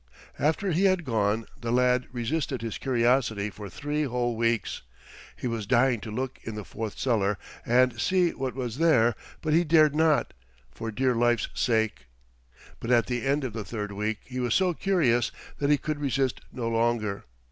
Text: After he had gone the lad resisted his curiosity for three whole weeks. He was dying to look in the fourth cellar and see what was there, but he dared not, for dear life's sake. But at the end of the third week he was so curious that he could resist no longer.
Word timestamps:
After 0.39 0.71
he 0.71 0.85
had 0.85 1.05
gone 1.05 1.45
the 1.61 1.71
lad 1.71 2.07
resisted 2.11 2.63
his 2.63 2.79
curiosity 2.79 3.51
for 3.51 3.69
three 3.69 4.05
whole 4.05 4.35
weeks. 4.35 4.81
He 5.35 5.45
was 5.45 5.67
dying 5.67 5.99
to 5.99 6.09
look 6.09 6.39
in 6.41 6.55
the 6.55 6.65
fourth 6.65 6.97
cellar 6.97 7.37
and 7.67 8.01
see 8.01 8.31
what 8.31 8.55
was 8.55 8.79
there, 8.79 9.13
but 9.43 9.53
he 9.53 9.63
dared 9.63 9.93
not, 9.95 10.33
for 10.71 10.89
dear 10.89 11.13
life's 11.13 11.49
sake. 11.53 12.07
But 12.79 12.89
at 12.89 13.05
the 13.05 13.23
end 13.23 13.43
of 13.43 13.53
the 13.53 13.63
third 13.63 13.91
week 13.91 14.21
he 14.25 14.39
was 14.39 14.55
so 14.55 14.73
curious 14.73 15.31
that 15.59 15.69
he 15.69 15.77
could 15.77 15.99
resist 15.99 16.41
no 16.51 16.67
longer. 16.67 17.25